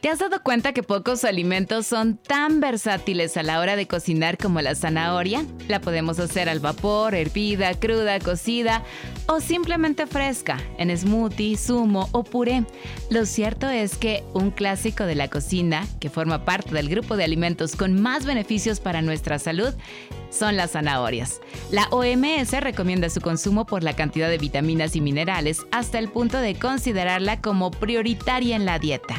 ¿Te 0.00 0.08
has 0.08 0.20
dado 0.20 0.40
cuenta 0.44 0.72
que 0.72 0.84
pocos 0.84 1.24
alimentos 1.24 1.88
son 1.88 2.18
tan 2.18 2.60
versátiles 2.60 3.36
a 3.36 3.42
la 3.42 3.58
hora 3.58 3.74
de 3.74 3.88
cocinar 3.88 4.38
como 4.38 4.60
la 4.60 4.76
zanahoria? 4.76 5.44
La 5.66 5.80
podemos 5.80 6.20
hacer 6.20 6.48
al 6.48 6.60
vapor, 6.60 7.16
hervida, 7.16 7.74
cruda, 7.74 8.20
cocida 8.20 8.84
o 9.26 9.40
simplemente 9.40 10.06
fresca, 10.06 10.60
en 10.78 10.96
smoothie, 10.96 11.56
zumo 11.56 12.08
o 12.12 12.22
puré. 12.22 12.64
Lo 13.10 13.26
cierto 13.26 13.68
es 13.68 13.96
que 13.96 14.22
un 14.34 14.52
clásico 14.52 15.02
de 15.02 15.16
la 15.16 15.26
cocina, 15.26 15.84
que 15.98 16.10
forma 16.10 16.44
parte 16.44 16.72
del 16.72 16.88
grupo 16.88 17.16
de 17.16 17.24
alimentos 17.24 17.74
con 17.74 18.00
más 18.00 18.24
beneficios 18.24 18.78
para 18.78 19.02
nuestra 19.02 19.40
salud, 19.40 19.74
son 20.30 20.56
las 20.56 20.72
zanahorias. 20.72 21.40
La 21.72 21.88
OMS 21.90 22.52
recomienda 22.60 23.10
su 23.10 23.20
consumo 23.20 23.66
por 23.66 23.82
la 23.82 23.96
cantidad 23.96 24.28
de 24.28 24.38
vitaminas 24.38 24.94
y 24.94 25.00
minerales 25.00 25.66
hasta 25.72 25.98
el 25.98 26.08
punto 26.08 26.38
de 26.38 26.54
considerarla 26.54 27.40
como 27.40 27.72
prioritaria 27.72 28.54
en 28.54 28.64
la 28.64 28.78
dieta. 28.78 29.16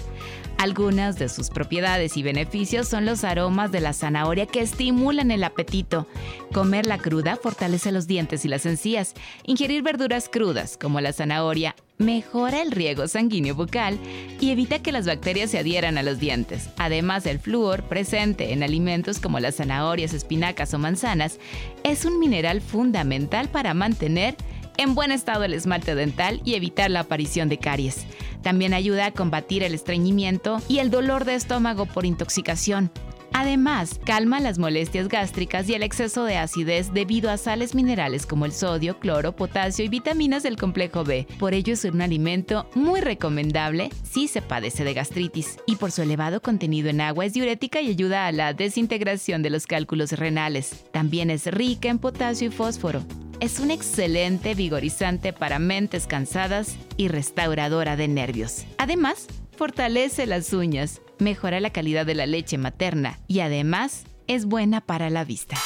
Algunas 0.60 1.18
de 1.18 1.30
sus 1.30 1.50
propiedades 1.50 2.18
y 2.18 2.22
beneficios 2.22 2.90
son 2.90 3.06
los 3.06 3.24
aromas 3.24 3.72
de 3.72 3.80
la 3.80 3.94
zanahoria 3.94 4.46
que 4.46 4.60
estimulan 4.60 5.32
el 5.32 5.46
apetito. 5.46 6.06
Comerla 6.52 6.98
cruda 6.98 7.38
fortalece 7.38 7.94
los 7.94 8.08
dientes 8.08 8.44
y 8.44 8.50
las 8.50 8.66
encías. 8.66 9.14
Ingerir 9.46 9.84
verduras 9.84 10.28
crudas, 10.28 10.76
como 10.76 11.00
la 11.00 11.14
zanahoria, 11.14 11.78
mejora 11.98 12.62
el 12.62 12.72
riego 12.72 13.08
sanguíneo 13.08 13.56
bucal 13.56 13.98
y 14.42 14.52
evita 14.52 14.80
que 14.80 14.92
las 14.92 15.08
bacterias 15.08 15.50
se 15.50 15.60
adhieran 15.60 15.98
a 15.98 16.04
los 16.04 16.20
dientes. 16.20 16.70
Además, 16.76 17.26
el 17.26 17.40
flúor 17.40 17.84
presente 17.84 18.52
en 18.52 18.62
alimentos 18.62 19.20
como 19.20 19.40
las 19.40 19.56
zanahorias, 19.56 20.14
espinacas 20.14 20.74
o 20.74 20.78
manzanas 20.78 21.40
es 21.86 22.04
un 22.04 22.20
mineral 22.20 22.60
fundamental 22.60 23.48
para 23.48 23.74
mantener 23.74 24.36
en 24.80 24.96
buen 24.96 25.12
estado 25.12 25.44
el 25.44 25.54
esmalte 25.54 25.94
dental 25.94 26.42
y 26.46 26.56
evitar 26.56 26.90
la 26.90 27.02
aparición 27.02 27.50
de 27.50 27.58
caries. 27.60 28.06
También 28.42 28.74
ayuda 28.74 29.08
a 29.08 29.12
combatir 29.12 29.64
el 29.64 29.74
estreñimiento 29.74 30.62
y 30.68 30.80
el 30.80 30.90
dolor 30.90 31.26
de 31.26 31.36
estómago 31.36 31.86
por 31.86 32.06
intoxicación. 32.06 32.92
Además, 33.34 34.00
calma 34.06 34.40
las 34.40 34.58
molestias 34.58 35.08
gástricas 35.08 35.70
y 35.70 35.74
el 35.76 35.84
exceso 35.84 36.24
de 36.24 36.38
acidez 36.38 36.94
debido 36.94 37.30
a 37.30 37.38
sales 37.38 37.76
minerales 37.76 38.26
como 38.26 38.46
el 38.46 38.52
sodio, 38.52 39.00
cloro, 39.00 39.36
potasio 39.36 39.86
y 39.86 39.88
vitaminas 39.88 40.44
del 40.44 40.58
complejo 40.58 41.04
B. 41.04 41.28
Por 41.38 41.54
ello 41.54 41.74
es 41.74 41.86
un 41.86 42.02
alimento 42.02 42.68
muy 42.76 43.02
recomendable 43.02 43.92
si 44.04 44.28
se 44.28 44.42
padece 44.42 44.84
de 44.84 44.94
gastritis. 44.94 45.58
Y 45.68 45.76
por 45.76 45.92
su 45.92 46.02
elevado 46.02 46.42
contenido 46.42 46.90
en 46.90 47.02
agua 47.02 47.26
es 47.26 47.34
diurética 47.34 47.82
y 47.82 47.90
ayuda 47.90 48.28
a 48.28 48.32
la 48.32 48.54
desintegración 48.54 49.44
de 49.44 49.52
los 49.52 49.68
cálculos 49.68 50.12
renales. 50.14 50.86
También 50.92 51.30
es 51.30 51.46
rica 51.46 51.90
en 51.90 52.00
potasio 52.00 52.48
y 52.48 52.52
fósforo 52.52 53.04
es 53.40 53.60
un 53.60 53.72
excelente 53.72 54.54
vigorizante 54.54 55.32
para 55.32 55.60
mentes 55.60 56.08
cansadas 56.08 56.78
y 56.98 57.08
restauradora 57.08 57.96
de 57.96 58.08
nervios. 58.08 58.66
Además, 58.78 59.28
fortalece 59.56 60.26
las 60.26 60.52
uñas, 60.54 61.02
mejora 61.20 61.60
la 61.60 61.70
calidad 61.70 62.06
de 62.06 62.16
la 62.16 62.26
leche 62.26 62.58
materna 62.58 63.20
y 63.28 63.40
además 63.40 64.04
es 64.28 64.46
buena 64.46 64.82
para 64.82 65.10
la 65.10 65.24
vista. 65.24 65.58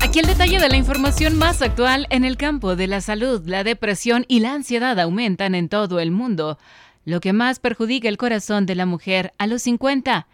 Aquí 0.00 0.18
el 0.18 0.26
detalle 0.26 0.58
de 0.58 0.68
la 0.68 0.76
información 0.76 1.36
más 1.36 1.62
actual 1.62 2.06
en 2.10 2.24
el 2.24 2.36
campo 2.36 2.74
de 2.74 2.88
la 2.88 3.00
salud. 3.00 3.42
La 3.46 3.64
depresión 3.64 4.24
y 4.28 4.40
la 4.40 4.52
ansiedad 4.54 4.98
aumentan 4.98 5.54
en 5.54 5.68
todo 5.68 6.00
el 6.00 6.10
mundo, 6.10 6.58
lo 7.04 7.20
que 7.20 7.32
más 7.32 7.60
perjudica 7.60 8.08
el 8.08 8.16
corazón 8.16 8.66
de 8.66 8.74
la 8.74 8.86
mujer 8.86 9.32
a 9.38 9.46
los 9.46 9.62
50 9.62 10.26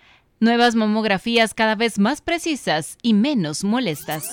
Nuevas 0.43 0.75
mamografías 0.75 1.55
cada 1.55 1.77
vez 1.77 2.01
más 2.01 2.21
precisas 2.21 2.99
y 3.01 3.15
menos 3.15 3.63
molestas. 3.63 4.29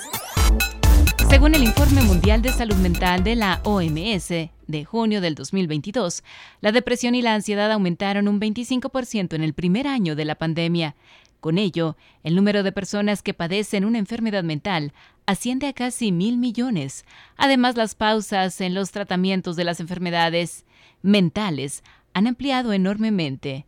Según 1.30 1.54
el 1.54 1.62
Informe 1.62 2.02
Mundial 2.02 2.42
de 2.42 2.50
Salud 2.50 2.78
Mental 2.78 3.24
de 3.24 3.36
la 3.36 3.62
OMS 3.64 4.30
de 4.30 4.86
junio 4.86 5.22
del 5.22 5.36
2022, 5.36 6.24
la 6.62 6.72
depresión 6.72 7.14
y 7.14 7.22
la 7.22 7.36
ansiedad 7.36 7.72
aumentaron 7.72 8.28
un 8.28 8.42
25% 8.42 9.36
en 9.36 9.44
el 9.44 9.54
primer 9.54 9.86
año 9.86 10.16
de 10.16 10.26
la 10.26 10.34
pandemia. 10.34 10.96
Con 11.42 11.60
ello, 11.60 11.96
el 12.24 12.34
número 12.34 12.64
de 12.64 12.72
personas 12.72 13.22
que 13.22 13.36
padecen 13.36 13.86
una 13.86 14.00
enfermedad 14.00 14.44
mental 14.44 14.94
asciende 15.28 15.68
a 15.68 15.74
casi 15.74 16.12
mil 16.12 16.40
millones. 16.40 17.06
Además, 17.38 17.78
las 17.78 17.94
pausas 17.94 18.62
en 18.62 18.74
los 18.74 18.90
tratamientos 18.90 19.56
de 19.56 19.64
las 19.64 19.80
enfermedades 19.80 20.66
mentales 21.04 21.84
han 22.16 22.26
ampliado 22.26 22.74
enormemente. 22.74 23.68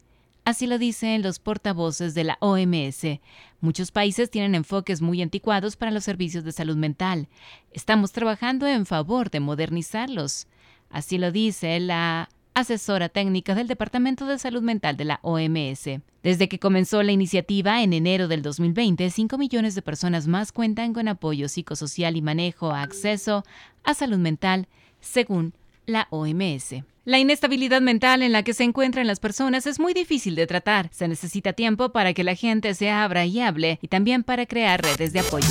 Así 0.51 0.67
lo 0.67 0.78
dicen 0.78 1.22
los 1.22 1.39
portavoces 1.39 2.13
de 2.13 2.25
la 2.25 2.38
OMS. 2.41 3.22
Muchos 3.62 3.91
países 3.91 4.29
tienen 4.29 4.53
enfoques 4.53 5.01
muy 5.01 5.22
anticuados 5.22 5.78
para 5.78 5.91
los 5.91 6.03
servicios 6.03 6.44
de 6.44 6.51
salud 6.51 6.75
mental. 6.75 7.29
Estamos 7.72 8.12
trabajando 8.12 8.67
en 8.67 8.85
favor 8.85 9.31
de 9.31 9.39
modernizarlos. 9.39 10.47
Así 10.89 11.17
lo 11.17 11.31
dice 11.31 11.79
la 11.79 12.28
asesora 12.53 13.07
técnica 13.07 13.56
del 13.56 13.69
Departamento 13.69 14.25
de 14.25 14.38
Salud 14.39 14.62
Mental 14.62 14.97
de 14.97 15.06
la 15.06 15.22
OMS. 15.22 16.01
Desde 16.22 16.50
que 16.50 16.59
comenzó 16.59 17.01
la 17.01 17.13
iniciativa 17.13 17.81
en 17.81 17.94
enero 17.94 18.28
del 18.28 18.41
2020, 18.41 19.09
5 19.09 19.38
millones 19.38 19.73
de 19.73 19.81
personas 19.81 20.28
más 20.28 20.51
cuentan 20.51 20.91
con 20.91 21.07
apoyo 21.07 21.47
psicosocial 21.47 22.18
y 22.18 22.22
manejo 22.22 22.72
a 22.72 22.81
acceso 22.81 23.45
a 23.85 23.94
salud 23.94 24.18
mental, 24.18 24.68
según 25.00 25.53
la 25.85 26.09
OMS. 26.09 26.83
La 27.03 27.17
inestabilidad 27.17 27.81
mental 27.81 28.22
en 28.22 28.31
la 28.31 28.44
que 28.44 28.53
se 28.53 28.63
encuentran 28.63 29.07
las 29.07 29.19
personas 29.19 29.66
es 29.66 29.79
muy 29.79 29.95
difícil 29.95 30.35
de 30.35 30.45
tratar. 30.45 30.89
Se 30.91 31.07
necesita 31.07 31.53
tiempo 31.53 31.91
para 31.91 32.13
que 32.13 32.23
la 32.23 32.35
gente 32.35 32.75
se 32.75 32.91
abra 32.91 33.25
y 33.25 33.39
hable 33.39 33.79
y 33.81 33.88
también 33.88 34.23
para 34.23 34.45
crear 34.45 34.84
redes 34.84 35.12
de 35.12 35.22
apoyo. 35.22 35.47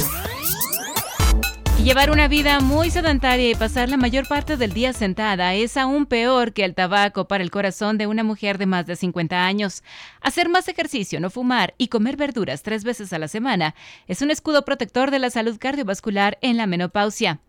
Y 1.76 1.82
llevar 1.82 2.12
una 2.12 2.28
vida 2.28 2.60
muy 2.60 2.88
sedentaria 2.92 3.50
y 3.50 3.56
pasar 3.56 3.88
la 3.88 3.96
mayor 3.96 4.28
parte 4.28 4.56
del 4.56 4.72
día 4.72 4.92
sentada 4.92 5.52
es 5.54 5.76
aún 5.76 6.06
peor 6.06 6.52
que 6.52 6.64
el 6.64 6.76
tabaco 6.76 7.26
para 7.26 7.42
el 7.42 7.50
corazón 7.50 7.98
de 7.98 8.06
una 8.06 8.22
mujer 8.22 8.56
de 8.56 8.66
más 8.66 8.86
de 8.86 8.94
50 8.94 9.44
años. 9.44 9.82
Hacer 10.20 10.48
más 10.48 10.68
ejercicio, 10.68 11.18
no 11.18 11.30
fumar 11.30 11.74
y 11.78 11.88
comer 11.88 12.16
verduras 12.16 12.62
tres 12.62 12.84
veces 12.84 13.12
a 13.12 13.18
la 13.18 13.26
semana 13.26 13.74
es 14.06 14.22
un 14.22 14.30
escudo 14.30 14.64
protector 14.64 15.10
de 15.10 15.18
la 15.18 15.30
salud 15.30 15.58
cardiovascular 15.58 16.38
en 16.42 16.56
la 16.56 16.68
menopausia. 16.68 17.40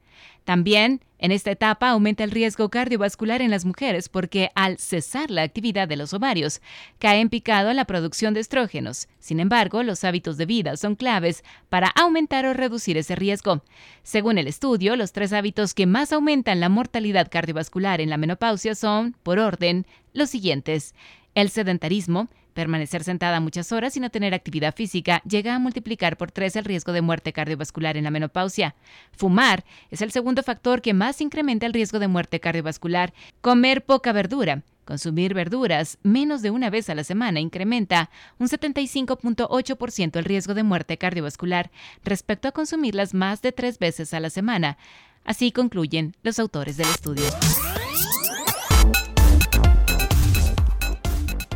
También, 0.44 1.02
en 1.20 1.32
esta 1.32 1.52
etapa 1.52 1.90
aumenta 1.90 2.24
el 2.24 2.32
riesgo 2.32 2.70
cardiovascular 2.70 3.44
en 3.44 3.52
las 3.52 3.64
mujeres 3.64 4.10
porque 4.10 4.50
al 4.56 4.80
cesar 4.80 5.30
la 5.30 5.44
actividad 5.44 5.88
de 5.88 5.96
los 5.96 6.14
ovarios, 6.14 6.62
cae 6.98 7.20
en 7.20 7.30
picado 7.30 7.72
la 7.74 7.86
producción 7.86 8.34
de 8.34 8.40
estrógenos. 8.40 9.08
Sin 9.20 9.40
embargo, 9.40 9.84
los 9.84 10.04
hábitos 10.04 10.38
de 10.38 10.48
vida 10.48 10.78
son 10.78 10.96
claves 10.96 11.44
para 11.70 11.90
aumentar 11.90 12.48
o 12.48 12.54
reducir 12.54 12.98
ese 12.98 13.16
riesgo. 13.16 13.64
Según 14.02 14.40
el 14.40 14.48
estudio, 14.48 14.96
los 14.96 15.12
tres 15.12 15.32
hábitos 15.32 15.76
que 15.76 15.86
más 15.86 16.12
aumentan 16.12 16.60
la 16.60 16.70
mortalidad 16.70 17.30
cardiovascular 17.30 18.02
en 18.02 18.10
la 18.10 18.18
menopausia 18.18 18.74
son, 18.74 19.16
por 19.22 19.38
orden, 19.38 19.86
los 20.14 20.32
siguientes. 20.32 20.96
El 21.36 21.50
sedentarismo, 21.50 22.30
Permanecer 22.54 23.04
sentada 23.04 23.40
muchas 23.40 23.72
horas 23.72 23.96
y 23.96 24.00
no 24.00 24.10
tener 24.10 24.34
actividad 24.34 24.76
física 24.76 25.22
llega 25.24 25.56
a 25.56 25.60
multiplicar 25.60 26.18
por 26.18 26.32
tres 26.32 26.56
el 26.56 26.66
riesgo 26.66 26.92
de 26.92 27.02
muerte 27.02 27.32
cardiovascular 27.32 27.96
en 27.98 28.04
la 28.04 28.12
menopausia. 28.12 28.76
Fumar 29.12 29.64
es 29.90 30.02
el 30.02 30.12
segundo 30.12 30.44
factor 30.44 30.82
que 30.82 30.94
más 30.94 31.22
incrementa 31.22 31.66
el 31.66 31.74
riesgo 31.74 32.00
de 32.00 32.08
muerte 32.08 32.40
cardiovascular. 32.40 33.14
Comer 33.42 33.86
poca 33.86 34.12
verdura. 34.12 34.64
Consumir 34.84 35.34
verduras 35.34 36.00
menos 36.04 36.42
de 36.42 36.52
una 36.52 36.70
vez 36.70 36.90
a 36.90 36.96
la 36.96 37.04
semana 37.04 37.40
incrementa 37.40 38.10
un 38.40 38.48
75.8% 38.48 40.18
el 40.18 40.26
riesgo 40.26 40.54
de 40.54 40.64
muerte 40.64 40.98
cardiovascular 40.98 41.72
respecto 42.04 42.48
a 42.48 42.52
consumirlas 42.52 43.14
más 43.14 43.42
de 43.42 43.52
tres 43.52 43.80
veces 43.80 44.14
a 44.14 44.20
la 44.20 44.30
semana. 44.30 44.78
Así 45.24 45.52
concluyen 45.52 46.16
los 46.24 46.40
autores 46.40 46.78
del 46.78 46.88
estudio. 46.88 47.26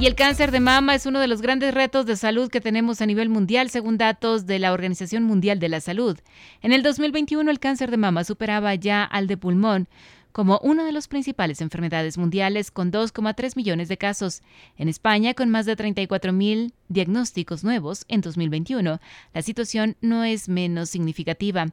Y 0.05 0.07
el 0.07 0.13
cáncer 0.13 0.51
de 0.51 0.59
mama 0.59 0.93
es 0.93 1.07
uno 1.07 1.19
de 1.19 1.25
los 1.25 1.41
grandes 1.41 1.73
retos 1.73 2.05
de 2.05 2.15
salud 2.15 2.51
que 2.51 2.61
tenemos 2.61 3.01
a 3.01 3.07
nivel 3.07 3.27
mundial, 3.27 3.71
según 3.71 3.97
datos 3.97 4.45
de 4.45 4.59
la 4.59 4.71
Organización 4.71 5.23
Mundial 5.23 5.57
de 5.57 5.67
la 5.67 5.81
Salud. 5.81 6.19
En 6.61 6.73
el 6.73 6.83
2021 6.83 7.49
el 7.49 7.59
cáncer 7.59 7.89
de 7.89 7.97
mama 7.97 8.23
superaba 8.23 8.75
ya 8.75 9.03
al 9.03 9.25
de 9.25 9.35
pulmón 9.35 9.87
como 10.35 10.59
una 10.61 10.83
de 10.83 10.91
las 10.91 11.07
principales 11.07 11.61
enfermedades 11.61 12.17
mundiales 12.17 12.69
con 12.69 12.91
2,3 12.91 13.55
millones 13.55 13.87
de 13.87 13.97
casos. 13.97 14.41
En 14.75 14.89
España, 14.89 15.33
con 15.33 15.49
más 15.49 15.65
de 15.65 15.77
34 15.77 16.33
mil 16.33 16.73
diagnósticos 16.89 17.63
nuevos 17.63 18.03
en 18.09 18.19
2021, 18.19 18.99
la 19.33 19.41
situación 19.41 19.95
no 20.01 20.25
es 20.25 20.49
menos 20.49 20.89
significativa. 20.89 21.67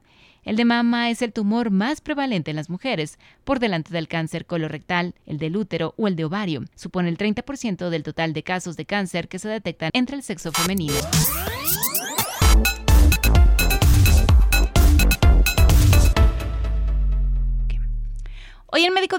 El 0.45 0.55
de 0.55 0.65
mama 0.65 1.11
es 1.11 1.23
el 1.23 1.33
tumor 1.33 1.73
más 1.73 2.01
prevalente 2.01 2.53
en 2.53 2.57
las 2.57 2.71
mujeres, 2.71 3.19
por 3.43 3.59
delante 3.59 3.93
del 3.93 4.07
cáncer 4.07 4.47
colorectal, 4.47 5.17
el 5.27 5.39
del 5.39 5.57
útero 5.57 5.95
o 5.99 6.07
el 6.07 6.15
de 6.15 6.25
ovario. 6.25 6.63
Supone 6.77 7.09
el 7.09 7.19
30% 7.19 7.91
del 7.91 8.05
total 8.05 8.33
de 8.33 8.45
casos 8.45 8.77
de 8.77 8.87
cáncer 8.87 9.27
que 9.27 9.41
se 9.41 9.49
detectan 9.49 9.91
entre 9.93 10.15
el 10.15 10.23
sexo 10.23 10.53
femenino. 10.53 10.95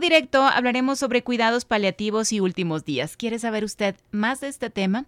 Directo 0.04 0.44
hablaremos 0.44 1.00
sobre 1.00 1.24
cuidados 1.24 1.64
paliativos 1.64 2.34
y 2.34 2.40
últimos 2.40 2.84
días. 2.84 3.16
¿Quiere 3.16 3.40
saber 3.40 3.64
usted 3.64 3.96
más 4.12 4.42
de 4.42 4.50
este 4.50 4.70
tema? 4.70 5.06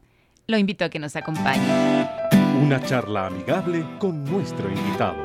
Lo 0.47 0.57
invito 0.57 0.85
a 0.85 0.89
que 0.89 0.99
nos 0.99 1.15
acompañe. 1.15 1.61
Una 2.61 2.81
charla 2.81 3.27
amigable 3.27 3.85
con 3.99 4.23
nuestro 4.23 4.69
invitado. 4.69 5.17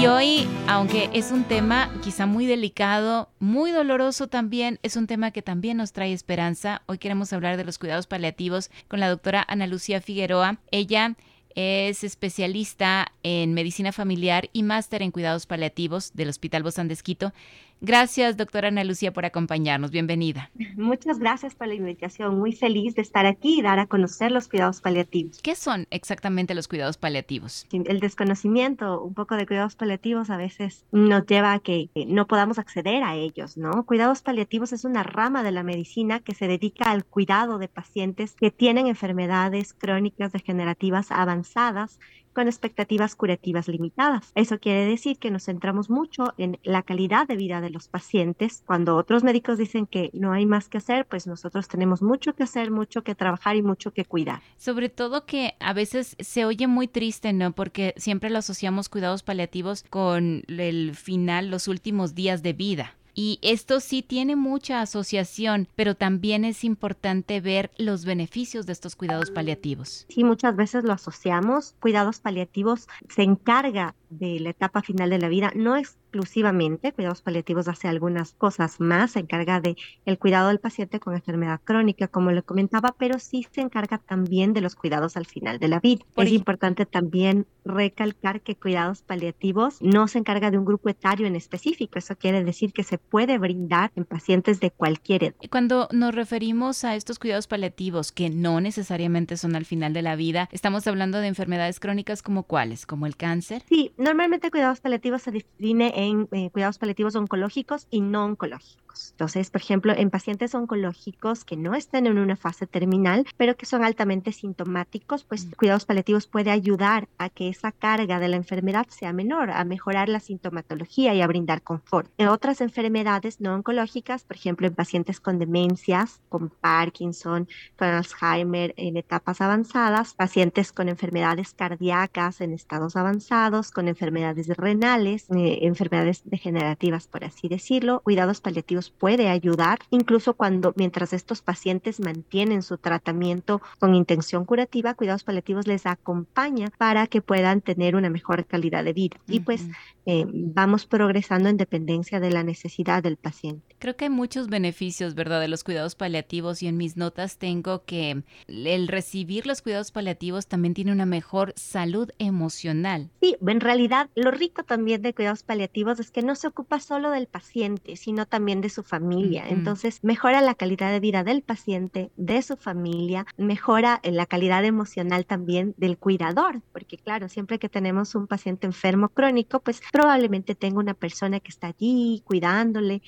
Y 0.00 0.06
hoy, 0.06 0.48
aunque 0.68 1.10
es 1.12 1.32
un 1.32 1.42
tema 1.44 1.90
quizá 2.02 2.26
muy 2.26 2.46
delicado, 2.46 3.28
muy 3.40 3.72
doloroso 3.72 4.28
también, 4.28 4.78
es 4.82 4.96
un 4.96 5.08
tema 5.08 5.32
que 5.32 5.42
también 5.42 5.76
nos 5.76 5.92
trae 5.92 6.12
esperanza. 6.12 6.82
Hoy 6.86 6.98
queremos 6.98 7.32
hablar 7.32 7.56
de 7.56 7.64
los 7.64 7.78
cuidados 7.78 8.06
paliativos 8.06 8.70
con 8.86 9.00
la 9.00 9.08
doctora 9.08 9.44
Ana 9.48 9.66
Lucía 9.66 10.00
Figueroa. 10.00 10.58
Ella 10.70 11.16
es 11.56 12.04
especialista 12.04 13.12
en 13.24 13.54
medicina 13.54 13.90
familiar 13.92 14.48
y 14.52 14.62
máster 14.62 15.02
en 15.02 15.10
cuidados 15.10 15.46
paliativos 15.46 16.12
del 16.14 16.28
Hospital 16.28 16.62
Bozán 16.62 16.86
de 16.86 16.94
Esquito. 16.94 17.32
Gracias, 17.82 18.36
doctora 18.36 18.68
Ana 18.68 18.84
Lucía, 18.84 19.12
por 19.12 19.24
acompañarnos. 19.24 19.90
Bienvenida. 19.90 20.50
Muchas 20.76 21.18
gracias 21.18 21.54
por 21.54 21.66
la 21.66 21.74
invitación. 21.74 22.38
Muy 22.38 22.52
feliz 22.52 22.94
de 22.94 23.02
estar 23.02 23.24
aquí 23.24 23.60
y 23.60 23.62
dar 23.62 23.78
a 23.78 23.86
conocer 23.86 24.32
los 24.32 24.48
cuidados 24.48 24.82
paliativos. 24.82 25.40
¿Qué 25.42 25.54
son 25.54 25.86
exactamente 25.90 26.54
los 26.54 26.68
cuidados 26.68 26.98
paliativos? 26.98 27.66
El 27.72 28.00
desconocimiento 28.00 29.02
un 29.02 29.14
poco 29.14 29.34
de 29.36 29.46
cuidados 29.46 29.76
paliativos 29.76 30.28
a 30.28 30.36
veces 30.36 30.84
nos 30.92 31.24
lleva 31.24 31.54
a 31.54 31.58
que 31.60 31.88
no 32.06 32.26
podamos 32.26 32.58
acceder 32.58 33.02
a 33.02 33.16
ellos, 33.16 33.56
¿no? 33.56 33.84
Cuidados 33.86 34.20
paliativos 34.20 34.72
es 34.72 34.84
una 34.84 35.02
rama 35.02 35.42
de 35.42 35.52
la 35.52 35.62
medicina 35.62 36.20
que 36.20 36.34
se 36.34 36.48
dedica 36.48 36.90
al 36.90 37.04
cuidado 37.06 37.58
de 37.58 37.68
pacientes 37.68 38.34
que 38.34 38.50
tienen 38.50 38.88
enfermedades 38.88 39.72
crónicas 39.72 40.32
degenerativas 40.32 41.10
avanzadas 41.10 41.98
con 42.32 42.46
expectativas 42.48 43.14
curativas 43.14 43.68
limitadas. 43.68 44.32
Eso 44.34 44.58
quiere 44.58 44.84
decir 44.86 45.18
que 45.18 45.30
nos 45.30 45.44
centramos 45.44 45.90
mucho 45.90 46.34
en 46.38 46.58
la 46.62 46.82
calidad 46.82 47.26
de 47.26 47.36
vida 47.36 47.60
de 47.60 47.70
los 47.70 47.88
pacientes. 47.88 48.62
Cuando 48.66 48.96
otros 48.96 49.24
médicos 49.24 49.58
dicen 49.58 49.86
que 49.86 50.10
no 50.12 50.32
hay 50.32 50.46
más 50.46 50.68
que 50.68 50.78
hacer, 50.78 51.06
pues 51.06 51.26
nosotros 51.26 51.68
tenemos 51.68 52.02
mucho 52.02 52.34
que 52.34 52.44
hacer, 52.44 52.70
mucho 52.70 53.02
que 53.02 53.14
trabajar 53.14 53.56
y 53.56 53.62
mucho 53.62 53.92
que 53.92 54.04
cuidar. 54.04 54.42
Sobre 54.56 54.88
todo 54.88 55.26
que 55.26 55.54
a 55.60 55.72
veces 55.72 56.16
se 56.18 56.44
oye 56.44 56.66
muy 56.66 56.88
triste, 56.88 57.32
¿no? 57.32 57.52
Porque 57.52 57.94
siempre 57.96 58.30
lo 58.30 58.38
asociamos 58.38 58.88
cuidados 58.88 59.22
paliativos 59.22 59.84
con 59.88 60.42
el 60.48 60.94
final, 60.94 61.50
los 61.50 61.68
últimos 61.68 62.14
días 62.14 62.42
de 62.42 62.52
vida. 62.52 62.94
Y 63.22 63.38
esto 63.42 63.80
sí 63.80 64.00
tiene 64.00 64.34
mucha 64.34 64.80
asociación, 64.80 65.68
pero 65.76 65.94
también 65.94 66.42
es 66.46 66.64
importante 66.64 67.42
ver 67.42 67.70
los 67.76 68.06
beneficios 68.06 68.64
de 68.64 68.72
estos 68.72 68.96
cuidados 68.96 69.30
paliativos. 69.30 70.06
Sí, 70.08 70.24
muchas 70.24 70.56
veces 70.56 70.84
lo 70.84 70.94
asociamos. 70.94 71.74
Cuidados 71.80 72.18
paliativos 72.20 72.88
se 73.10 73.22
encarga 73.24 73.94
de 74.10 74.40
la 74.40 74.50
etapa 74.50 74.82
final 74.82 75.10
de 75.10 75.18
la 75.18 75.28
vida, 75.28 75.52
no 75.54 75.76
exclusivamente, 75.76 76.92
cuidados 76.92 77.22
paliativos 77.22 77.68
hace 77.68 77.88
algunas 77.88 78.32
cosas 78.34 78.80
más, 78.80 79.12
se 79.12 79.20
encarga 79.20 79.60
de 79.60 79.76
el 80.04 80.18
cuidado 80.18 80.48
del 80.48 80.58
paciente 80.58 81.00
con 81.00 81.14
enfermedad 81.14 81.60
crónica, 81.62 82.08
como 82.08 82.32
le 82.32 82.42
comentaba, 82.42 82.94
pero 82.98 83.18
sí 83.18 83.46
se 83.50 83.60
encarga 83.60 83.98
también 83.98 84.52
de 84.52 84.60
los 84.60 84.74
cuidados 84.74 85.16
al 85.16 85.26
final 85.26 85.58
de 85.58 85.68
la 85.68 85.80
vida. 85.80 86.04
es 86.16 86.32
importante 86.32 86.86
también 86.86 87.46
recalcar 87.64 88.40
que 88.40 88.56
cuidados 88.56 89.02
paliativos 89.02 89.80
no 89.80 90.08
se 90.08 90.18
encarga 90.18 90.50
de 90.50 90.58
un 90.58 90.64
grupo 90.64 90.88
etario 90.88 91.26
en 91.26 91.36
específico, 91.36 91.98
eso 91.98 92.16
quiere 92.16 92.42
decir 92.42 92.72
que 92.72 92.82
se 92.82 92.98
puede 92.98 93.38
brindar 93.38 93.92
en 93.94 94.04
pacientes 94.04 94.60
de 94.60 94.70
cualquier 94.70 95.24
edad. 95.24 95.34
Cuando 95.50 95.88
nos 95.92 96.14
referimos 96.14 96.84
a 96.84 96.96
estos 96.96 97.18
cuidados 97.18 97.46
paliativos 97.46 98.12
que 98.12 98.30
no 98.30 98.60
necesariamente 98.60 99.36
son 99.36 99.54
al 99.54 99.64
final 99.64 99.92
de 99.92 100.02
la 100.02 100.16
vida, 100.16 100.48
estamos 100.52 100.86
hablando 100.86 101.18
de 101.18 101.28
enfermedades 101.28 101.78
crónicas 101.78 102.22
como 102.22 102.44
cuáles, 102.44 102.86
como 102.86 103.06
el 103.06 103.16
cáncer. 103.16 103.62
Sí, 103.68 103.92
normalmente 104.00 104.50
cuidados 104.50 104.80
paliativos 104.80 105.22
se 105.22 105.30
define 105.30 105.92
en 105.94 106.28
eh, 106.32 106.50
cuidados 106.50 106.78
paliativos 106.78 107.14
oncológicos 107.16 107.86
y 107.90 108.00
no 108.00 108.24
oncológicos. 108.24 108.89
Entonces, 109.10 109.50
por 109.50 109.60
ejemplo, 109.60 109.92
en 109.96 110.10
pacientes 110.10 110.54
oncológicos 110.54 111.44
que 111.44 111.56
no 111.56 111.74
están 111.74 112.06
en 112.06 112.18
una 112.18 112.36
fase 112.36 112.66
terminal, 112.66 113.26
pero 113.36 113.56
que 113.56 113.66
son 113.66 113.84
altamente 113.84 114.32
sintomáticos, 114.32 115.24
pues 115.24 115.46
mm. 115.46 115.50
cuidados 115.52 115.84
paliativos 115.84 116.26
puede 116.26 116.50
ayudar 116.50 117.08
a 117.18 117.28
que 117.28 117.48
esa 117.48 117.72
carga 117.72 118.18
de 118.18 118.28
la 118.28 118.36
enfermedad 118.36 118.86
sea 118.88 119.12
menor, 119.12 119.50
a 119.50 119.64
mejorar 119.64 120.08
la 120.08 120.20
sintomatología 120.20 121.14
y 121.14 121.22
a 121.22 121.26
brindar 121.26 121.62
confort. 121.62 122.10
En 122.18 122.28
otras 122.28 122.60
enfermedades 122.60 123.40
no 123.40 123.54
oncológicas, 123.54 124.24
por 124.24 124.36
ejemplo, 124.36 124.66
en 124.66 124.74
pacientes 124.74 125.20
con 125.20 125.38
demencias, 125.38 126.20
con 126.28 126.50
Parkinson, 126.50 127.48
con 127.76 127.88
Alzheimer 127.88 128.74
en 128.76 128.96
etapas 128.96 129.40
avanzadas, 129.40 130.14
pacientes 130.14 130.72
con 130.72 130.88
enfermedades 130.88 131.54
cardíacas 131.54 132.40
en 132.40 132.52
estados 132.52 132.96
avanzados, 132.96 133.70
con 133.70 133.88
enfermedades 133.88 134.48
renales, 134.48 135.26
eh, 135.30 135.60
enfermedades 135.62 136.22
degenerativas, 136.24 137.06
por 137.06 137.24
así 137.24 137.48
decirlo. 137.48 138.00
Cuidados 138.00 138.40
paliativos 138.40 138.89
puede 138.90 139.28
ayudar, 139.28 139.78
incluso 139.90 140.34
cuando 140.34 140.72
mientras 140.76 141.12
estos 141.12 141.42
pacientes 141.42 142.00
mantienen 142.00 142.62
su 142.62 142.78
tratamiento 142.78 143.60
con 143.78 143.94
intención 143.94 144.44
curativa, 144.44 144.94
cuidados 144.94 145.24
paliativos 145.24 145.66
les 145.66 145.86
acompaña 145.86 146.70
para 146.78 147.06
que 147.06 147.22
puedan 147.22 147.60
tener 147.60 147.96
una 147.96 148.10
mejor 148.10 148.46
calidad 148.46 148.84
de 148.84 148.92
vida. 148.92 149.16
Y 149.28 149.40
pues 149.40 149.66
eh, 150.06 150.24
vamos 150.28 150.86
progresando 150.86 151.48
en 151.48 151.56
dependencia 151.56 152.20
de 152.20 152.30
la 152.30 152.42
necesidad 152.42 153.02
del 153.02 153.16
paciente. 153.16 153.76
Creo 153.78 153.96
que 153.96 154.06
hay 154.06 154.10
muchos 154.10 154.48
beneficios, 154.48 155.14
¿verdad?, 155.14 155.40
de 155.40 155.48
los 155.48 155.64
cuidados 155.64 155.94
paliativos 155.94 156.62
y 156.62 156.66
en 156.66 156.76
mis 156.76 156.96
notas 156.96 157.38
tengo 157.38 157.84
que 157.84 158.22
el 158.48 158.88
recibir 158.88 159.46
los 159.46 159.62
cuidados 159.62 159.92
paliativos 159.92 160.46
también 160.46 160.74
tiene 160.74 160.92
una 160.92 161.06
mejor 161.06 161.52
salud 161.56 162.10
emocional. 162.18 163.10
Sí, 163.20 163.36
en 163.46 163.60
realidad 163.60 164.10
lo 164.14 164.30
rico 164.30 164.64
también 164.64 165.02
de 165.02 165.14
cuidados 165.14 165.42
paliativos 165.42 166.00
es 166.00 166.10
que 166.10 166.22
no 166.22 166.34
se 166.34 166.48
ocupa 166.48 166.80
solo 166.80 167.10
del 167.10 167.26
paciente, 167.26 167.96
sino 167.96 168.26
también 168.26 168.60
de 168.60 168.69
su 168.70 168.82
familia. 168.82 169.44
Entonces, 169.48 169.98
mejora 170.02 170.40
la 170.40 170.54
calidad 170.54 170.90
de 170.90 171.00
vida 171.00 171.24
del 171.24 171.42
paciente, 171.42 172.10
de 172.16 172.42
su 172.42 172.56
familia, 172.56 173.26
mejora 173.36 174.00
la 174.04 174.26
calidad 174.26 174.64
emocional 174.64 175.26
también 175.26 175.74
del 175.76 175.98
cuidador, 175.98 176.62
porque 176.72 176.96
claro, 176.96 177.28
siempre 177.28 177.58
que 177.58 177.68
tenemos 177.68 178.14
un 178.14 178.26
paciente 178.26 178.66
enfermo 178.66 179.08
crónico, 179.08 179.60
pues 179.60 179.82
probablemente 179.92 180.54
tenga 180.54 180.78
una 180.78 180.94
persona 180.94 181.40
que 181.40 181.50
está 181.50 181.68
allí 181.68 182.22
cuidándole 182.24 183.02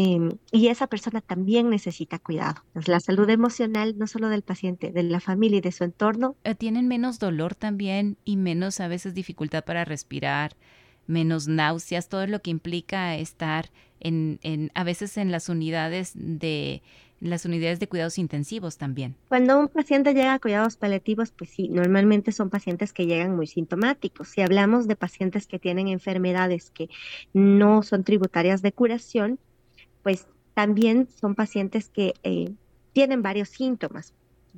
Em, 0.00 0.30
y 0.52 0.68
esa 0.68 0.86
persona 0.86 1.20
también 1.20 1.70
necesita 1.70 2.20
cuidado. 2.20 2.62
la 2.86 3.00
salud 3.00 3.28
emocional, 3.30 3.98
no 3.98 4.06
solo 4.06 4.28
del 4.28 4.42
paciente, 4.42 4.92
de 4.92 5.02
la 5.02 5.18
familia 5.18 5.58
y 5.58 5.60
de 5.60 5.72
su 5.72 5.82
entorno. 5.82 6.36
Eh, 6.44 6.54
tienen 6.54 6.86
menos 6.86 7.18
dolor 7.18 7.56
también 7.56 8.16
y 8.24 8.36
menos 8.36 8.78
a 8.78 8.86
veces 8.86 9.14
dificultad 9.14 9.64
para 9.64 9.84
respirar, 9.84 10.56
menos 11.08 11.48
náuseas, 11.48 12.08
todo 12.08 12.28
lo 12.28 12.40
que 12.42 12.50
implica 12.50 13.16
estar 13.16 13.70
en, 14.00 14.38
en 14.42 14.70
a 14.74 14.84
veces 14.84 15.16
en 15.16 15.30
las 15.30 15.48
unidades 15.48 16.12
de 16.14 16.82
las 17.20 17.44
unidades 17.44 17.80
de 17.80 17.88
cuidados 17.88 18.18
intensivos 18.18 18.78
también. 18.78 19.16
Cuando 19.28 19.58
un 19.58 19.68
paciente 19.68 20.14
llega 20.14 20.34
a 20.34 20.38
cuidados 20.38 20.76
paliativos, 20.76 21.32
pues 21.32 21.50
sí, 21.50 21.68
normalmente 21.68 22.30
son 22.32 22.48
pacientes 22.48 22.92
que 22.92 23.06
llegan 23.06 23.34
muy 23.34 23.46
sintomáticos. 23.46 24.28
Si 24.28 24.40
hablamos 24.40 24.86
de 24.86 24.96
pacientes 24.96 25.46
que 25.46 25.58
tienen 25.58 25.88
enfermedades 25.88 26.70
que 26.70 26.88
no 27.32 27.82
son 27.82 28.04
tributarias 28.04 28.62
de 28.62 28.72
curación, 28.72 29.38
pues 30.02 30.28
también 30.54 31.08
son 31.20 31.34
pacientes 31.34 31.88
que 31.88 32.14
eh, 32.22 32.52
tienen 32.92 33.22
varios 33.22 33.48
síntomas 33.48 34.14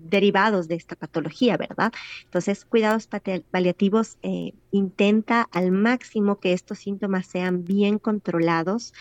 derivados 0.08 0.68
de 0.68 0.76
esta 0.76 0.96
patología, 0.96 1.56
¿verdad? 1.56 1.92
Entonces, 2.24 2.64
cuidados 2.64 3.08
paliativos 3.50 4.18
eh, 4.22 4.52
intenta 4.70 5.48
al 5.52 5.72
máximo 5.72 6.40
que 6.40 6.52
estos 6.52 6.78
síntomas 6.78 7.26
sean 7.26 7.64
bien 7.64 7.98
controlados, 7.98 8.92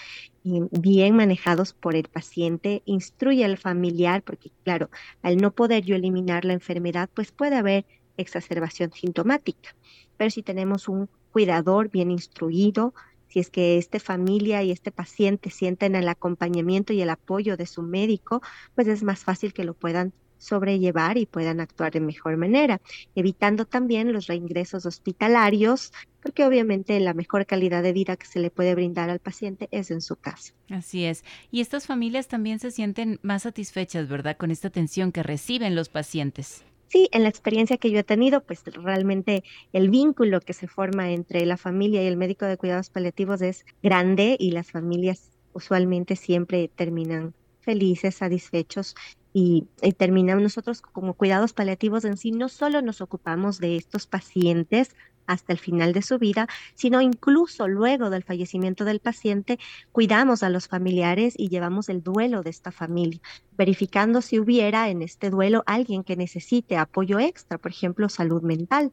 bien 0.44 1.16
manejados 1.16 1.74
por 1.74 1.96
el 1.96 2.08
paciente, 2.08 2.82
instruye 2.86 3.46
al 3.46 3.58
familiar, 3.58 4.24
porque 4.24 4.52
claro, 4.64 4.90
al 5.22 5.38
no 5.38 5.52
poder 5.52 5.84
yo 5.84 5.96
eliminar 5.96 6.46
la 6.46 6.54
enfermedad, 6.54 7.10
pues 7.14 7.32
puede 7.32 7.56
haber 7.56 7.86
exacerbación 8.18 8.92
sintomática. 8.92 9.76
Pero 10.18 10.30
si 10.30 10.44
tenemos 10.44 10.88
un 10.88 11.10
cuidador 11.32 11.90
bien 11.90 12.12
instruido, 12.12 12.94
si 13.28 13.40
es 13.40 13.50
que 13.50 13.78
esta 13.78 14.00
familia 14.00 14.64
y 14.64 14.72
este 14.72 14.92
paciente 14.92 15.52
sienten 15.52 15.96
el 15.96 16.08
acompañamiento 16.10 16.94
y 16.94 17.02
el 17.02 17.10
apoyo 17.10 17.58
de 17.58 17.68
su 17.68 17.84
médico, 17.84 18.42
pues 18.76 18.88
es 18.88 19.04
más 19.04 19.24
fácil 19.24 19.54
que 19.54 19.64
lo 19.64 19.76
puedan 19.76 20.14
sobrellevar 20.40 21.20
y 21.20 21.28
puedan 21.28 21.60
actuar 21.60 21.92
de 21.92 22.00
mejor 22.00 22.38
manera, 22.38 22.82
evitando 23.14 23.66
también 23.66 24.12
los 24.12 24.26
reingresos 24.26 24.88
hospitalarios, 24.88 25.94
porque 26.24 26.46
obviamente 26.46 27.00
la 27.00 27.14
mejor 27.14 27.46
calidad 27.46 27.84
de 27.84 27.94
vida 27.94 28.18
que 28.18 28.26
se 28.26 28.40
le 28.40 28.50
puede 28.50 28.74
brindar 28.74 29.12
al 29.12 29.20
paciente 29.20 29.68
es 29.72 29.92
en 29.92 30.02
su 30.02 30.16
casa. 30.16 30.54
Así 30.70 31.06
es. 31.06 31.24
Y 31.52 31.62
estas 31.62 31.86
familias 31.86 32.28
también 32.28 32.60
se 32.60 32.72
sienten 32.72 33.20
más 33.22 33.44
satisfechas, 33.44 34.08
¿verdad?, 34.08 34.38
con 34.38 34.50
esta 34.50 34.70
atención 34.70 35.12
que 35.12 35.22
reciben 35.22 35.76
los 35.76 35.90
pacientes. 35.90 36.64
Sí, 36.88 37.08
en 37.12 37.22
la 37.22 37.30
experiencia 37.30 37.78
que 37.78 37.92
yo 37.92 38.00
he 38.00 38.04
tenido, 38.04 38.44
pues 38.44 38.64
realmente 38.66 39.44
el 39.74 39.92
vínculo 39.92 40.42
que 40.42 40.54
se 40.54 40.68
forma 40.68 41.12
entre 41.12 41.46
la 41.46 41.56
familia 41.56 42.02
y 42.02 42.08
el 42.08 42.18
médico 42.18 42.46
de 42.46 42.58
cuidados 42.58 42.90
paliativos 42.90 43.44
es 43.44 43.64
grande 43.84 44.36
y 44.40 44.52
las 44.52 44.72
familias 44.72 45.30
usualmente 45.54 46.16
siempre 46.16 46.68
terminan 46.76 47.36
felices, 47.62 48.16
satisfechos 48.16 48.96
y, 49.34 49.68
y 49.82 49.94
terminamos 49.94 50.42
nosotros 50.44 50.82
como 50.82 51.14
cuidados 51.14 51.54
paliativos 51.54 52.06
en 52.06 52.18
sí, 52.18 52.32
no 52.32 52.50
solo 52.50 52.82
nos 52.82 53.02
ocupamos 53.02 53.60
de 53.60 53.76
estos 53.76 54.08
pacientes 54.08 54.96
hasta 55.30 55.54
el 55.54 55.60
final 55.60 55.94
de 55.94 56.02
su 56.02 56.18
vida, 56.18 56.48
sino 56.74 57.02
incluso 57.02 57.68
luego 57.68 58.10
del 58.10 58.24
fallecimiento 58.24 58.84
del 58.84 59.00
paciente, 59.00 59.60
cuidamos 59.92 60.42
a 60.42 60.50
los 60.50 60.68
familiares 60.68 61.36
y 61.38 61.50
llevamos 61.50 61.88
el 61.90 62.02
duelo 62.02 62.42
de 62.42 62.50
esta 62.50 62.72
familia, 62.72 63.22
verificando 63.56 64.22
si 64.22 64.40
hubiera 64.40 64.90
en 64.90 65.04
este 65.04 65.30
duelo 65.30 65.64
alguien 65.68 66.04
que 66.04 66.16
necesite 66.16 66.78
apoyo 66.78 67.20
extra, 67.20 67.60
por 67.60 67.70
ejemplo, 67.70 68.10
salud 68.10 68.42
mental. 68.42 68.92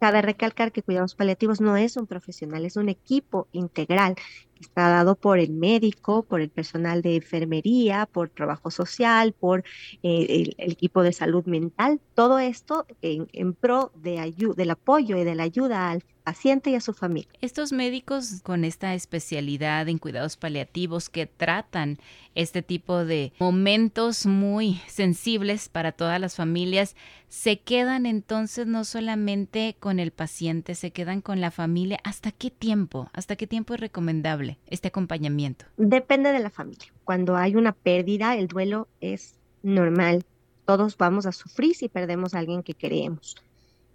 Cabe 0.00 0.22
recalcar 0.22 0.72
que 0.72 0.82
cuidados 0.82 1.14
paliativos 1.14 1.60
no 1.60 1.76
es 1.76 1.98
un 1.98 2.06
profesional, 2.06 2.64
es 2.64 2.76
un 2.76 2.88
equipo 2.88 3.46
integral 3.52 4.14
está 4.60 4.88
dado 4.88 5.14
por 5.14 5.38
el 5.38 5.50
médico, 5.50 6.22
por 6.22 6.40
el 6.40 6.50
personal 6.50 7.02
de 7.02 7.16
enfermería, 7.16 8.06
por 8.06 8.28
trabajo 8.28 8.70
social, 8.70 9.32
por 9.32 9.64
eh, 10.02 10.54
el, 10.58 10.70
equipo 10.70 11.02
de 11.02 11.12
salud 11.12 11.44
mental, 11.46 12.00
todo 12.14 12.38
esto 12.38 12.86
en, 13.02 13.54
pro 13.54 13.92
de 13.96 14.34
del 14.56 14.70
apoyo 14.70 15.16
y 15.16 15.24
de 15.24 15.34
la 15.34 15.44
ayuda 15.44 15.90
al 15.90 16.04
paciente 16.20 16.70
y 16.70 16.74
a 16.74 16.80
su 16.80 16.92
familia. 16.92 17.28
Estos 17.40 17.72
médicos 17.72 18.40
con 18.42 18.64
esta 18.64 18.94
especialidad 18.94 19.88
en 19.88 19.98
cuidados 19.98 20.36
paliativos 20.36 21.08
que 21.08 21.26
tratan 21.26 21.98
este 22.34 22.62
tipo 22.62 23.04
de 23.04 23.32
momentos 23.38 24.26
muy 24.26 24.80
sensibles 24.86 25.68
para 25.68 25.92
todas 25.92 26.20
las 26.20 26.36
familias, 26.36 26.94
se 27.28 27.60
quedan 27.60 28.06
entonces 28.06 28.66
no 28.66 28.84
solamente 28.84 29.76
con 29.80 29.98
el 29.98 30.10
paciente, 30.10 30.74
se 30.74 30.90
quedan 30.90 31.20
con 31.20 31.40
la 31.40 31.50
familia. 31.50 31.98
¿Hasta 32.04 32.32
qué 32.32 32.50
tiempo? 32.50 33.08
¿Hasta 33.12 33.36
qué 33.36 33.46
tiempo 33.46 33.74
es 33.74 33.80
recomendable? 33.80 34.49
Este 34.66 34.88
acompañamiento? 34.88 35.66
Depende 35.76 36.32
de 36.32 36.38
la 36.40 36.50
familia. 36.50 36.92
Cuando 37.04 37.36
hay 37.36 37.56
una 37.56 37.72
pérdida, 37.72 38.36
el 38.36 38.48
duelo 38.48 38.88
es 39.00 39.34
normal. 39.62 40.24
Todos 40.64 40.96
vamos 40.96 41.26
a 41.26 41.32
sufrir 41.32 41.74
si 41.74 41.88
perdemos 41.88 42.34
a 42.34 42.38
alguien 42.38 42.62
que 42.62 42.74
queremos. 42.74 43.36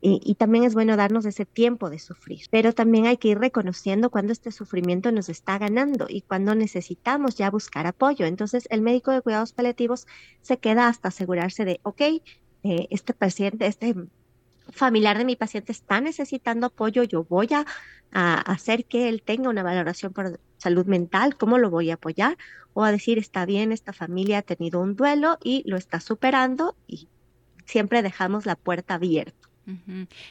Y, 0.08 0.36
también 0.36 0.66
es 0.66 0.76
bueno 0.76 0.98
darnos 0.98 1.26
ese 1.26 1.46
tiempo 1.46 1.90
de 1.90 1.98
sufrir, 1.98 2.42
pero 2.52 2.74
también 2.74 3.08
hay 3.08 3.18
que 3.18 3.30
ir 3.30 3.40
reconociendo 3.40 4.12
cuando 4.12 4.34
este 4.34 4.52
sufrimiento 4.52 5.12
nos 5.12 5.30
está 5.30 5.58
ganando 5.58 6.06
y 6.08 6.22
cuando 6.22 6.54
necesitamos 6.54 7.38
ya 7.38 7.50
buscar 7.50 7.88
apoyo. 7.88 8.28
Entonces 8.28 8.68
el 8.70 8.82
médico 8.82 9.10
de 9.10 9.24
cuidados 9.24 9.52
paliativos 9.54 10.06
se 10.42 10.60
queda 10.60 10.90
hasta 10.90 11.08
asegurarse 11.08 11.66
de, 11.66 11.80
ok, 11.82 12.02
eh, 12.02 12.22
este 12.92 13.16
paciente, 13.16 13.66
este 13.66 13.96
familiar 14.72 15.18
de 15.18 15.26
mi 15.26 15.36
paciente 15.36 15.72
está 15.72 16.02
necesitando 16.02 16.68
apoyo, 16.68 17.04
yo 17.04 17.24
voy 17.24 17.50
a, 17.54 17.66
hacer 18.12 18.86
que 18.86 19.10
él 19.10 19.22
tenga 19.22 19.50
una 19.50 19.62
valoración 19.62 20.14
por 20.14 20.40
salud 20.58 20.86
mental, 20.86 21.36
¿cómo 21.36 21.58
lo 21.58 21.70
voy 21.70 21.92
a 21.92 21.96
apoyar? 21.96 22.38
O 22.74 22.86
a 22.86 22.92
decir, 22.92 23.18
está 23.18 23.46
bien, 23.46 23.74
esta 23.74 23.92
familia 23.92 24.38
ha 24.38 24.42
tenido 24.42 24.80
un 24.80 24.96
duelo 24.96 25.38
y 25.44 25.64
lo 25.70 25.76
está 25.76 26.00
superando 26.00 26.78
y 26.88 27.10
siempre 27.66 28.04
dejamos 28.04 28.46
la 28.46 28.56
puerta 28.56 28.94
abierta. 28.94 29.50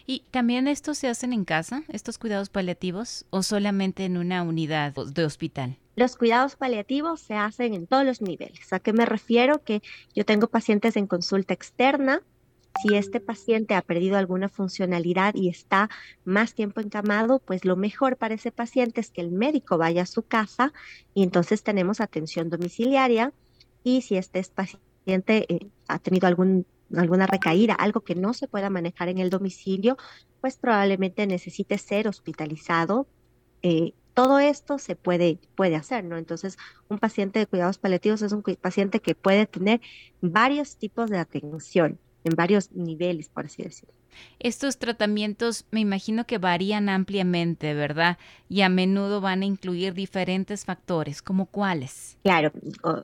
¿Y 0.06 0.20
también 0.30 0.66
estos 0.66 0.96
se 0.96 1.08
hacen 1.08 1.32
en 1.32 1.44
casa, 1.44 1.82
estos 1.88 2.16
cuidados 2.18 2.48
paliativos, 2.48 3.26
o 3.30 3.42
solamente 3.42 4.04
en 4.04 4.16
una 4.16 4.42
unidad 4.42 4.94
de 4.94 5.24
hospital? 5.24 5.76
Los 5.96 6.16
cuidados 6.16 6.56
paliativos 6.56 7.20
se 7.20 7.34
hacen 7.34 7.74
en 7.74 7.86
todos 7.86 8.04
los 8.04 8.22
niveles. 8.22 8.72
¿A 8.72 8.80
qué 8.80 8.92
me 8.92 9.04
refiero? 9.04 9.62
Que 9.62 9.82
yo 10.14 10.24
tengo 10.24 10.46
pacientes 10.46 10.96
en 10.96 11.06
consulta 11.06 11.52
externa 11.52 12.22
si 12.80 12.94
este 12.96 13.20
paciente 13.20 13.74
ha 13.74 13.82
perdido 13.82 14.16
alguna 14.16 14.48
funcionalidad 14.48 15.34
y 15.34 15.48
está 15.48 15.88
más 16.24 16.54
tiempo 16.54 16.80
encamado, 16.80 17.38
pues 17.38 17.64
lo 17.64 17.76
mejor 17.76 18.16
para 18.16 18.34
ese 18.34 18.50
paciente 18.50 19.00
es 19.00 19.10
que 19.10 19.20
el 19.20 19.30
médico 19.30 19.78
vaya 19.78 20.02
a 20.02 20.06
su 20.06 20.22
casa 20.22 20.72
y 21.14 21.22
entonces 21.22 21.62
tenemos 21.62 22.00
atención 22.00 22.50
domiciliaria 22.50 23.32
y 23.82 24.02
si 24.02 24.16
este 24.16 24.42
paciente 24.54 25.46
eh, 25.48 25.68
ha 25.88 25.98
tenido 25.98 26.26
algún, 26.26 26.66
alguna 26.94 27.26
recaída, 27.26 27.74
algo 27.74 28.00
que 28.00 28.14
no 28.14 28.34
se 28.34 28.48
pueda 28.48 28.70
manejar 28.70 29.08
en 29.08 29.18
el 29.18 29.30
domicilio, 29.30 29.96
pues 30.40 30.56
probablemente 30.56 31.26
necesite 31.26 31.78
ser 31.78 32.08
hospitalizado. 32.08 33.06
Eh, 33.62 33.94
todo 34.14 34.38
esto 34.38 34.78
se 34.78 34.96
puede, 34.96 35.38
puede 35.56 35.76
hacer, 35.76 36.04
¿no? 36.04 36.16
Entonces, 36.16 36.56
un 36.88 36.98
paciente 36.98 37.40
de 37.40 37.46
cuidados 37.46 37.78
paliativos 37.78 38.22
es 38.22 38.32
un 38.32 38.42
paciente 38.42 39.00
que 39.00 39.14
puede 39.14 39.46
tener 39.46 39.80
varios 40.20 40.76
tipos 40.76 41.10
de 41.10 41.18
atención 41.18 41.98
en 42.24 42.34
varios 42.34 42.72
niveles, 42.72 43.28
por 43.28 43.46
así 43.46 43.62
decirlo. 43.62 43.94
Estos 44.38 44.78
tratamientos 44.78 45.66
me 45.70 45.80
imagino 45.80 46.24
que 46.26 46.38
varían 46.38 46.88
ampliamente, 46.88 47.74
¿verdad? 47.74 48.18
Y 48.48 48.62
a 48.62 48.68
menudo 48.68 49.20
van 49.20 49.42
a 49.42 49.46
incluir 49.46 49.92
diferentes 49.94 50.64
factores, 50.64 51.20
¿como 51.20 51.46
cuáles? 51.46 52.16
Claro, 52.22 52.52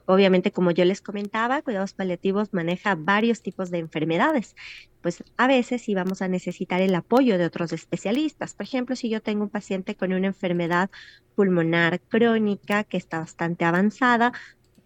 obviamente 0.06 0.52
como 0.52 0.70
yo 0.70 0.84
les 0.84 1.00
comentaba, 1.00 1.62
cuidados 1.62 1.94
paliativos 1.94 2.52
maneja 2.52 2.94
varios 2.94 3.42
tipos 3.42 3.70
de 3.70 3.78
enfermedades. 3.78 4.54
Pues 5.00 5.24
a 5.36 5.46
veces 5.46 5.82
sí 5.82 5.94
vamos 5.94 6.20
a 6.22 6.28
necesitar 6.28 6.80
el 6.82 6.94
apoyo 6.94 7.38
de 7.38 7.46
otros 7.46 7.72
especialistas. 7.72 8.54
Por 8.54 8.64
ejemplo, 8.64 8.94
si 8.96 9.08
yo 9.08 9.22
tengo 9.22 9.44
un 9.44 9.50
paciente 9.50 9.96
con 9.96 10.12
una 10.12 10.26
enfermedad 10.26 10.90
pulmonar 11.34 12.00
crónica 12.00 12.84
que 12.84 12.98
está 12.98 13.20
bastante 13.20 13.64
avanzada, 13.64 14.32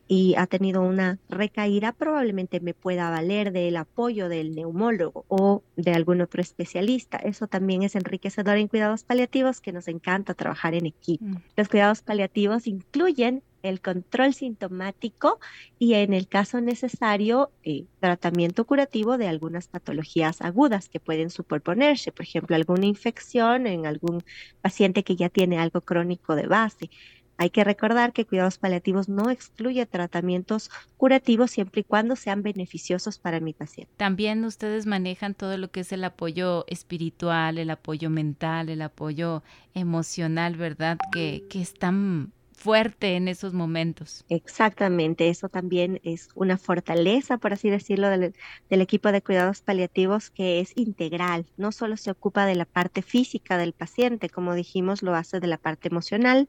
y 0.06 0.34
ha 0.36 0.46
tenido 0.46 0.82
una 0.82 1.18
recaída, 1.28 1.92
probablemente 1.92 2.60
me 2.60 2.74
pueda 2.74 3.10
valer 3.10 3.52
del 3.52 3.76
apoyo 3.76 4.28
del 4.28 4.54
neumólogo 4.54 5.24
o 5.28 5.62
de 5.76 5.92
algún 5.92 6.20
otro 6.20 6.42
especialista. 6.42 7.16
Eso 7.16 7.46
también 7.46 7.82
es 7.82 7.94
enriquecedor 7.94 8.58
en 8.58 8.68
cuidados 8.68 9.04
paliativos, 9.04 9.60
que 9.60 9.72
nos 9.72 9.88
encanta 9.88 10.34
trabajar 10.34 10.74
en 10.74 10.86
equipo. 10.86 11.24
Mm. 11.24 11.36
Los 11.56 11.68
cuidados 11.68 12.02
paliativos 12.02 12.66
incluyen 12.66 13.42
el 13.62 13.80
control 13.80 14.34
sintomático 14.34 15.40
y 15.78 15.94
en 15.94 16.12
el 16.12 16.28
caso 16.28 16.60
necesario 16.60 17.50
eh, 17.62 17.86
tratamiento 17.98 18.66
curativo 18.66 19.16
de 19.16 19.26
algunas 19.26 19.68
patologías 19.68 20.42
agudas 20.42 20.90
que 20.90 21.00
pueden 21.00 21.30
superponerse, 21.30 22.12
por 22.12 22.24
ejemplo, 22.24 22.56
alguna 22.56 22.84
infección 22.84 23.66
en 23.66 23.86
algún 23.86 24.22
paciente 24.60 25.02
que 25.02 25.16
ya 25.16 25.30
tiene 25.30 25.58
algo 25.58 25.80
crónico 25.80 26.36
de 26.36 26.46
base. 26.46 26.90
Hay 27.36 27.50
que 27.50 27.64
recordar 27.64 28.12
que 28.12 28.26
cuidados 28.26 28.58
paliativos 28.58 29.08
no 29.08 29.30
excluye 29.30 29.84
tratamientos 29.86 30.70
curativos 30.96 31.50
siempre 31.50 31.80
y 31.80 31.84
cuando 31.84 32.16
sean 32.16 32.42
beneficiosos 32.42 33.18
para 33.18 33.40
mi 33.40 33.52
paciente. 33.52 33.92
También 33.96 34.44
ustedes 34.44 34.86
manejan 34.86 35.34
todo 35.34 35.56
lo 35.58 35.70
que 35.70 35.80
es 35.80 35.92
el 35.92 36.04
apoyo 36.04 36.64
espiritual, 36.68 37.58
el 37.58 37.70
apoyo 37.70 38.10
mental, 38.10 38.68
el 38.68 38.82
apoyo 38.82 39.42
emocional, 39.74 40.56
¿verdad? 40.56 40.98
Que, 41.12 41.44
que 41.48 41.60
es 41.60 41.74
tan 41.74 42.32
fuerte 42.64 43.16
en 43.16 43.28
esos 43.28 43.52
momentos. 43.52 44.24
Exactamente, 44.30 45.28
eso 45.28 45.50
también 45.50 46.00
es 46.02 46.30
una 46.34 46.56
fortaleza, 46.56 47.36
por 47.36 47.52
así 47.52 47.68
decirlo, 47.68 48.08
del, 48.08 48.32
del, 48.70 48.80
equipo 48.80 49.12
de 49.12 49.20
cuidados 49.20 49.60
paliativos 49.60 50.30
que 50.30 50.60
es 50.60 50.72
integral. 50.74 51.44
No 51.58 51.72
solo 51.72 51.98
se 51.98 52.10
ocupa 52.10 52.46
de 52.46 52.54
la 52.54 52.64
parte 52.64 53.02
física 53.02 53.58
del 53.58 53.74
paciente, 53.74 54.30
como 54.30 54.54
dijimos, 54.54 55.02
lo 55.02 55.14
hace 55.14 55.40
de 55.40 55.46
la 55.46 55.58
parte 55.58 55.88
emocional, 55.88 56.48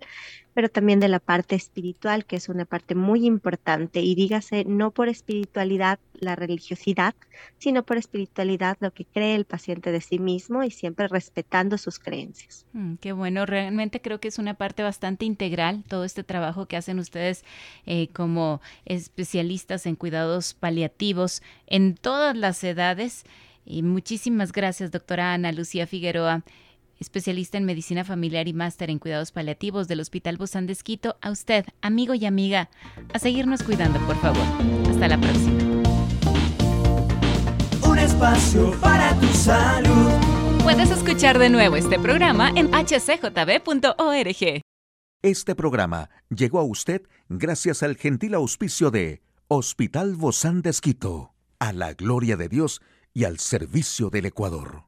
pero 0.56 0.70
también 0.70 1.02
de 1.02 1.10
la 1.10 1.20
parte 1.20 1.54
espiritual, 1.54 2.24
que 2.26 2.38
es 2.38 2.48
una 2.48 2.64
parte 2.64 2.96
muy 2.96 3.26
importante. 3.26 4.00
Y 4.00 4.16
dígase, 4.16 4.64
no 4.64 4.90
por 4.92 5.10
espiritualidad 5.10 6.00
la 6.14 6.38
religiosidad, 6.38 7.14
sino 7.58 7.84
por 7.84 7.98
espiritualidad 7.98 8.78
lo 8.80 8.92
que 8.92 9.04
cree 9.04 9.36
el 9.36 9.44
paciente 9.44 9.92
de 9.92 10.00
sí 10.00 10.18
mismo 10.18 10.64
y 10.64 10.72
siempre 10.72 11.10
respetando 11.10 11.78
sus 11.78 12.00
creencias. 12.00 12.66
Mm, 12.72 12.96
qué 12.96 13.12
bueno, 13.12 13.46
realmente 13.46 14.00
creo 14.00 14.22
que 14.22 14.30
es 14.30 14.40
una 14.40 14.54
parte 14.54 14.82
bastante 14.82 15.26
integral 15.26 15.84
todo 15.90 16.06
este 16.06 16.24
trabajo 16.24 16.68
que 16.68 16.78
hacen 16.78 17.00
ustedes 17.00 17.44
eh, 17.86 18.08
como 18.14 18.62
especialistas 18.86 19.86
en 19.86 19.98
cuidados 19.98 20.54
paliativos 20.54 21.44
en 21.68 21.96
todas 21.96 22.36
las 22.36 22.64
edades. 22.64 23.26
Y 23.66 23.84
muchísimas 23.84 24.54
gracias, 24.54 24.92
doctora 24.92 25.34
Ana 25.34 25.52
Lucía 25.52 25.86
Figueroa 25.86 26.44
especialista 27.06 27.58
en 27.58 27.66
medicina 27.66 28.04
familiar 28.04 28.48
y 28.48 28.54
máster 28.54 28.90
en 28.90 29.00
cuidados 29.00 29.32
paliativos 29.32 29.88
del 29.88 30.00
Hospital 30.00 30.38
Bozán 30.38 30.66
de 30.66 30.76
Quito, 30.76 31.18
a 31.22 31.32
usted, 31.32 31.66
amigo 31.82 32.14
y 32.16 32.26
amiga, 32.26 32.70
a 33.14 33.20
seguirnos 33.20 33.64
cuidando, 33.64 34.00
por 34.08 34.18
favor. 34.18 34.44
Hasta 34.90 35.08
la 35.08 35.18
próxima. 35.18 35.58
Un 37.88 38.00
espacio 38.00 38.72
para 38.82 39.18
tu 39.20 39.28
salud. 39.28 40.12
Puedes 40.64 40.90
escuchar 40.90 41.38
de 41.38 41.50
nuevo 41.50 41.76
este 41.76 42.00
programa 42.00 42.52
en 42.56 42.72
hcjb.org. 42.72 44.62
Este 45.22 45.56
programa 45.56 46.10
llegó 46.30 46.60
a 46.60 46.64
usted 46.64 47.04
gracias 47.30 47.84
al 47.84 47.98
gentil 47.98 48.34
auspicio 48.34 48.90
de 48.90 49.22
Hospital 49.48 50.16
Bozán 50.16 50.64
de 50.64 50.72
Quito, 50.82 51.36
a 51.60 51.72
la 51.72 51.94
gloria 51.94 52.36
de 52.36 52.50
Dios 52.50 52.82
y 53.14 53.26
al 53.26 53.38
servicio 53.38 54.10
del 54.10 54.26
Ecuador. 54.26 54.86